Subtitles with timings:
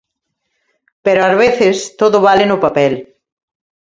[1.05, 2.93] Pero ás veces todo vale no papel.